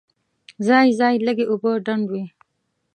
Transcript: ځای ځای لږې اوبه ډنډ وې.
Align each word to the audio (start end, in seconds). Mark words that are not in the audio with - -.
ځای 0.67 0.87
ځای 0.99 1.15
لږې 1.25 1.45
اوبه 1.51 1.71
ډنډ 1.85 2.05
وې. 2.11 2.23